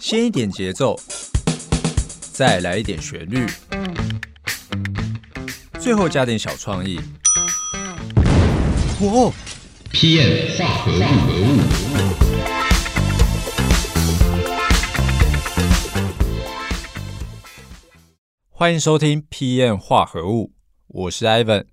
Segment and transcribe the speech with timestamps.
[0.00, 0.98] 先一点节奏，
[2.32, 3.46] 再来一点旋律，
[5.78, 6.98] 最后加点小创意。
[9.00, 9.32] 哇，
[9.90, 11.60] 批验化合物。
[18.50, 20.52] 欢迎收听 PM 化合物，
[20.88, 21.66] 我是 Ivan。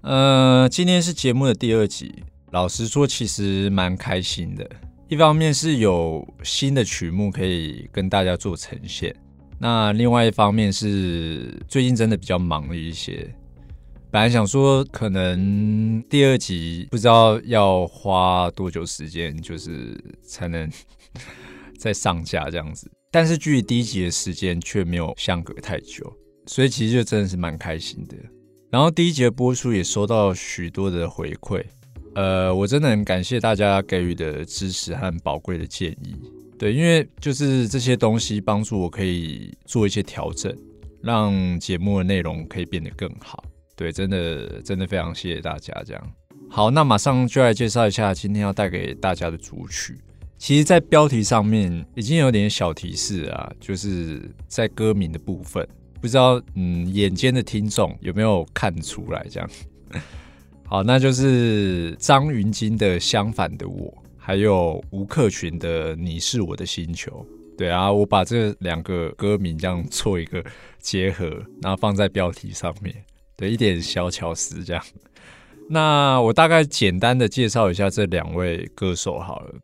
[0.00, 2.24] 呃，今天是节目的第二集。
[2.50, 4.68] 老实说，其实蛮开心的。
[5.08, 9.14] 一方面是有新的曲目可以跟大家做呈现，
[9.56, 13.32] 那另外一方面是最近真的比较忙了一些。
[14.10, 20.68] 本来想说可能第二集不知道要花多久时间，就是才能
[21.78, 26.12] 再上架这样子，但是距离第一集的时间却没有相隔太久。
[26.46, 28.16] 所以其实就真的是蛮开心的。
[28.70, 31.64] 然后第一集的播出也收到许多的回馈，
[32.16, 36.16] 呃，我真的很感谢大家给予的支持和宝贵的建议。
[36.58, 40.56] 对，因为就是这些东西帮助我可以做一些调整，
[41.02, 43.44] 让节目的内容可以变得更好。
[43.76, 45.74] 对，真的真的非常谢谢大家。
[45.84, 46.12] 这样
[46.48, 49.98] 好，那马上就来介绍一下今天要带给大家的主曲。
[50.38, 55.66] 其实，在标题上面已经有点小提示啊，就是在歌名的部分。
[56.00, 59.26] 不知道，嗯，眼尖的听众有没有看出来？
[59.30, 59.50] 这样，
[60.68, 67.24] 好，那就是张云京的《相反的我》，还有吴克群的《你是我的星球》。
[67.56, 70.44] 对啊，我把这两个歌名这样做一个
[70.80, 71.26] 结合，
[71.62, 72.92] 然后放在标题上面，
[73.36, 74.84] 对，一点小巧思这样。
[75.70, 79.54] 那我大概简单的介绍一下这两位歌手好了。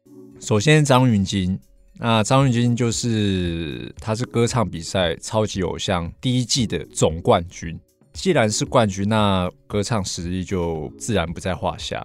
[0.41, 1.59] 首先，张云京。
[1.99, 7.79] 那张云京就是他是歌唱比赛《超级偶像》第一季的总冠军。
[8.13, 12.05] 既然是冠军，那歌唱实力就自然不在话下。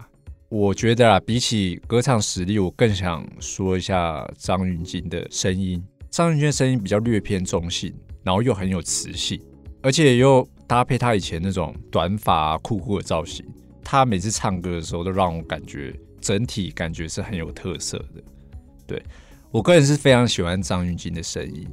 [0.50, 5.84] 我觉得啊，比起歌唱实力，我更想说一下张芸京的声音。
[6.10, 9.40] 张芸京的声音比较略偏中性，然后又很有磁性，
[9.82, 13.46] 而且又搭配他以前那种短发酷酷的造型，
[13.84, 18.24] 他每次唱歌的时候都让我感觉整体感觉是很有特色的。
[18.86, 19.04] 对。
[19.50, 21.66] 我个人是非常喜欢张芸京的声音。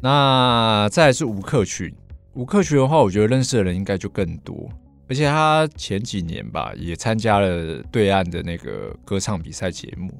[0.00, 1.92] 那再来是吴克群，
[2.36, 4.68] 吴克群的话，我觉得认识的人应该就更多。
[5.08, 10.12] 而且他前几年吧，也参加了对岸的那个歌唱比赛节目，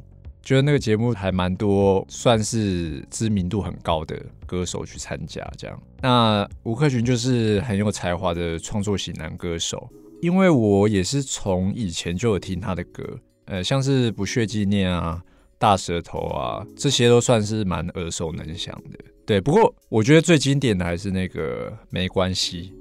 [0.42, 5.46] 觉得那个节目还蛮多，算是知名度很高的歌手去参加。
[5.58, 9.86] 这样，那吴克群就是很有才华的创作型男歌手。
[10.22, 13.04] 因为我也是从以前就有听他的歌，
[13.44, 15.22] 呃，像是不屑纪念啊。
[15.58, 18.98] 大舌头啊，这些都算是蛮耳熟能详的。
[19.26, 22.72] 对，不过我觉得最经典的还是那个没关系。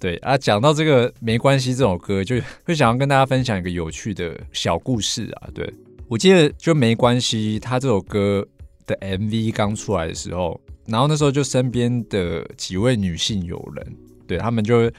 [0.00, 5.48] 对啊，讲到这个没关系这首歌，就会想要跟大家分享一个有趣的小故事啊。
[5.54, 5.72] 对
[6.08, 8.44] 我记得就没关系，他这首歌
[8.86, 13.96] 的 MV 刚出来的时候，然后那时候就身边的几位女性友人，
[14.26, 14.90] 对他们就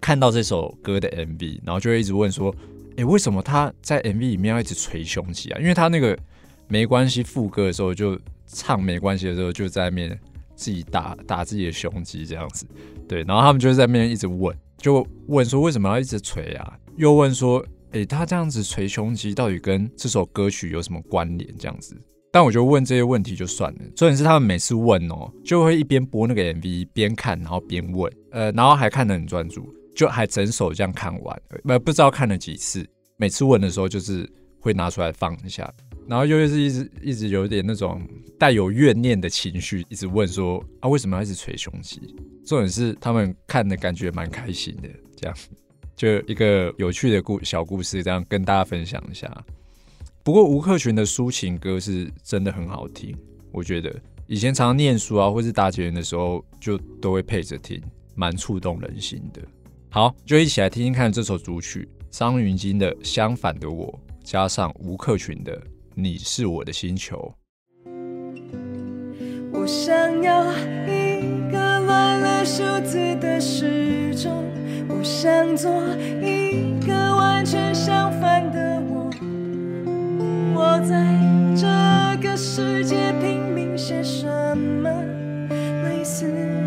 [0.00, 2.54] 看到这首歌的 MV，然后就会一直问说
[2.96, 5.60] ：“哎，为什么他在 MV 里面要一直捶胸肌啊？
[5.60, 6.18] 因为他那个。”
[6.68, 8.18] 没关系，副歌的时候就
[8.52, 10.18] 唱没关系的时候就在面
[10.54, 12.66] 自己打打自己的胸肌这样子，
[13.08, 16.78] 对，然后他们就在面一直问，就问说为什么要一直捶啊？
[16.96, 21.52] 又问说，诶，他这样子捶胸肌到底跟这首歌曲有什么关联？
[21.58, 21.96] 这样子，
[22.30, 23.80] 但我就问这些问题就算了。
[23.96, 32.86] 重点是他们每次问哦，就会一边播那个 MV 边看，然后边问，呃，然后还看得很专注，就还整首这样看完，呃，不知道看了几次。
[33.16, 34.30] 每次问的时候就是
[34.60, 35.72] 会拿出来放一下。
[36.08, 38.00] 然后又是一直一直有点那种
[38.38, 42.14] 带有怨念的情绪，一直问说啊为什么要一直捶胸肌？
[42.44, 45.36] 重点是他们看的感觉蛮开心的，这样
[45.94, 49.30] 就一个有趣的故小故事，这样跟大家分享一下。
[50.24, 53.16] 不过吴克群的抒情歌是真的很好听，
[53.52, 53.94] 我觉得
[54.26, 57.80] 以前常念书啊，或是打节人的时候，就都会配着听，
[58.16, 59.40] 蛮触动人心的。
[59.88, 63.86] 好，就一起来听听看这首主曲张芸京的《相反的我》，
[64.24, 65.60] 加上吴克群的。
[65.94, 67.34] 你是我的星球。
[69.52, 70.50] 我想要
[70.86, 74.42] 一个乱了数字的时钟，
[74.88, 75.70] 我想做
[76.22, 79.10] 一个完全相反的我。
[80.54, 81.18] 我在
[81.54, 84.90] 这个世界拼命写什么，
[85.84, 86.61] 类似。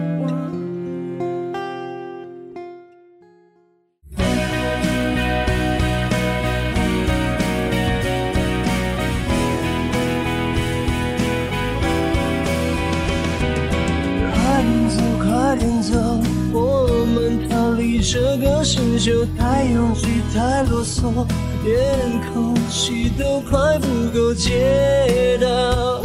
[15.81, 16.19] 走，
[16.53, 21.25] 我们逃离这个星球，太拥挤，太啰嗦，
[21.63, 26.01] 连空气都快不够，街道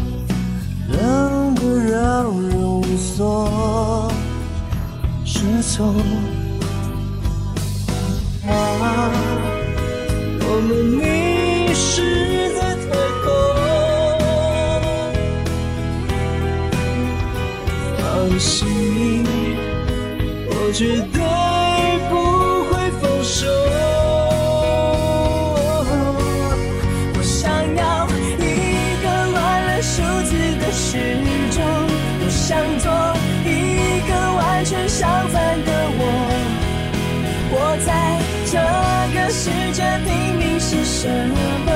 [0.88, 4.10] 冷得让人无所
[5.24, 5.94] 适从。
[20.80, 21.20] 绝对
[22.08, 22.14] 不
[22.64, 23.46] 会放手。
[27.12, 28.42] 我想要一
[29.02, 29.36] 个乱
[29.66, 30.96] 了数字的时
[31.50, 31.60] 钟，
[32.22, 32.90] 我想做
[33.44, 36.02] 一个完全相反的我。
[37.52, 37.88] 我在
[38.46, 38.56] 这
[39.12, 41.69] 个世界拼命是什么？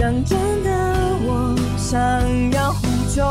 [0.00, 0.70] 当真的，
[1.26, 2.00] 我想
[2.52, 3.22] 要呼救，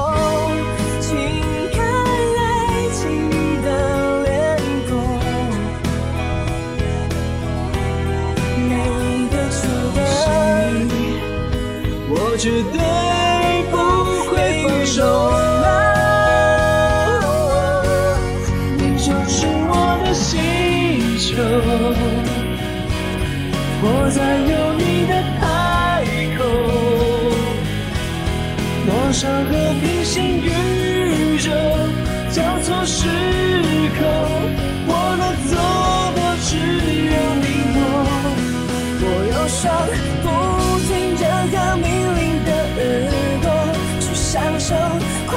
[39.70, 40.28] 我有双不
[40.88, 41.86] 听任何命
[42.18, 42.82] 令的耳
[43.44, 43.48] 朵，
[44.00, 44.74] 去享受
[45.28, 45.32] 快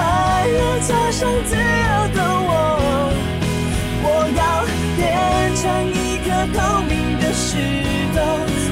[0.49, 1.61] 乐加上自由
[2.14, 2.50] 的我。
[4.05, 4.40] 我要
[4.96, 5.00] 变
[5.55, 5.62] 成
[5.93, 6.26] 一颗
[6.56, 6.58] 透
[6.88, 7.46] 明的石
[8.14, 8.17] 头，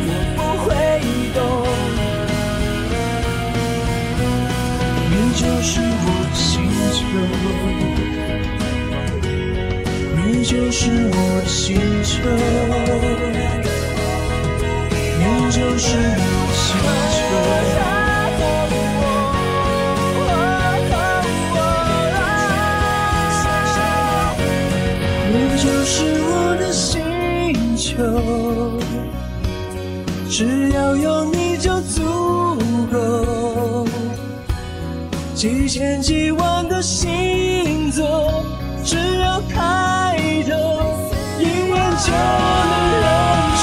[0.08, 0.68] 我不会
[1.34, 1.38] 动。
[5.10, 6.50] 你就是我的星
[6.96, 6.98] 球，
[10.16, 10.80] 你就是
[11.12, 11.68] 我的星
[12.02, 12.16] 球，
[15.50, 15.98] 就是我
[16.46, 16.70] 的星
[17.10, 17.18] 球。
[25.32, 27.02] 你就是我的星
[27.76, 27.90] 球，
[30.28, 32.04] 只要有你就足
[32.92, 33.86] 够。
[35.34, 38.44] 几千几万个星座，
[38.84, 40.16] 只要抬
[40.48, 40.54] 头，
[41.40, 43.04] 一眼就能认
[43.56, 43.62] 出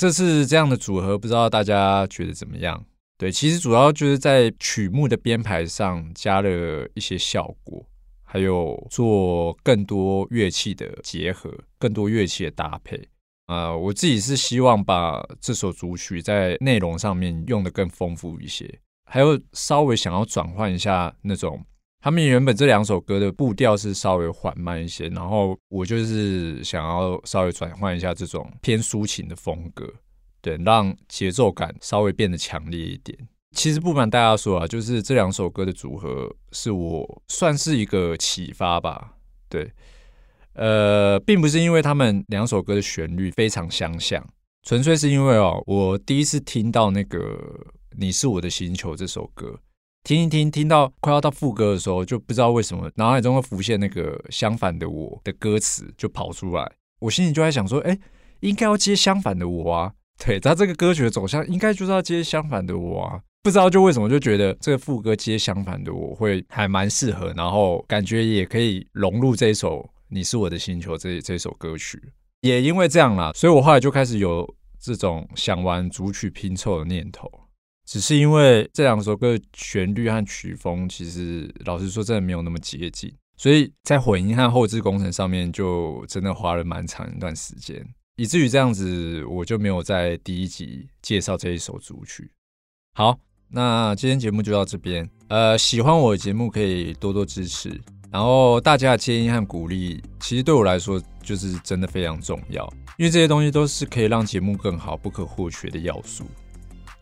[0.00, 2.82] 这次这样的组合，不知道大家觉得怎么样？
[3.18, 7.86] 对，其实主要就是在曲目的编排上加了一些效果，
[8.22, 12.98] 还有做更多乐器的结合，更多乐器的搭配。
[13.48, 21.62] 呃，我自己是希望把这首主曲在内容上面用的更丰富一些，还有稍微想要转换一下那种
[22.00, 29.86] 他们原本这两首歌的步调是稍微缓慢一些，然后我就是想要稍微转换一下这种偏抒情的风格。
[30.40, 33.18] 对，让节奏感稍微变得强烈一点。
[33.54, 39.16] 其实不瞒大家说啊，就是这两首歌的组合是我算是一个启发吧。
[39.50, 39.70] 对，
[40.54, 44.26] 呃，并不是因为他们两首歌的旋律非常相像，
[44.62, 47.18] 纯粹是因为哦，我第一次听到那个
[47.98, 49.58] 《你是我的星球》这首歌，
[50.02, 57.98] 听一听，听到快要到副歌的时候，就不知道为什么脑海中会浮现那个相反的我的歌词就跑出来，我心里就在想说，哎，
[58.40, 59.92] 应该要接相反的我啊。
[60.24, 63.20] 对他这个歌曲的走向，应该就是要接相反的我啊。
[63.42, 69.78] 不知道就为什么就觉得这个副歌接相反的我会还蛮适合，然后感觉也可以融入这一首
[70.08, 71.98] 《你是我的星球》这这首歌曲。
[72.42, 74.46] 也因为这样啦，所以我后来就开始有
[74.78, 77.30] 这种想玩主曲拼凑的念头。
[77.90, 92.30] 只是因为这两首歌旋律和曲风，其实老实说真的没有那么接近，所以在混音和后置工程上面就真的花了蛮长一段时间，以至于这样子我就没有在第一集介绍这一首主曲。
[92.94, 93.18] 好。
[93.52, 95.10] 那今天节目就到这边。
[95.26, 97.68] 呃，喜欢我的节目可以多多支持，
[98.12, 102.64] 然后大家的建议和鼓励，其实对我来说就是真的非常重要，
[102.96, 106.24] 因为这些东西都是可以让节目更好、不可或缺的要素。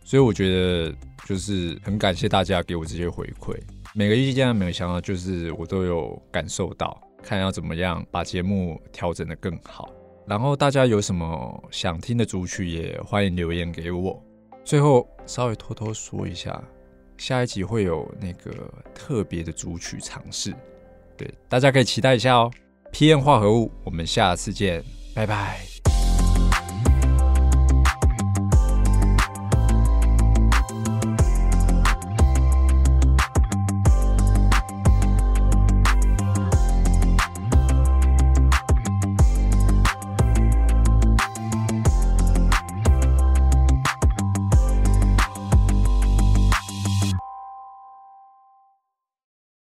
[0.08, 0.94] 所以我觉得
[1.26, 3.54] 就是很感谢大家给我这些回馈，
[3.94, 9.92] 每个意见、每个想法，就是我都有感受到，看要怎么样把节目调整的更好。
[10.26, 14.18] 然后大家有什么想听的主曲，也欢迎留言给我。
[14.64, 16.58] 最后稍微偷偷说一下，
[17.18, 18.50] 下一集会有那个
[18.94, 20.54] 特别的主曲尝试，
[21.18, 22.50] 对，大家可以期待一下哦。
[22.94, 24.82] PM 化合物，我们下次见，
[25.14, 25.77] 拜拜。